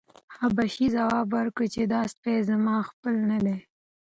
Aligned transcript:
حبشي 0.35 0.87
ځواب 0.95 1.27
ورکړ 1.37 1.63
چې 1.73 1.81
دا 1.93 2.01
سپی 2.13 2.35
زما 2.49 2.75
خپل 2.89 3.15
نه 3.31 3.37
دی. 3.45 3.57